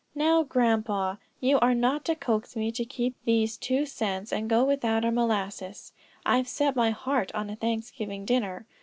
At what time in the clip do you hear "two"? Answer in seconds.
3.55-3.85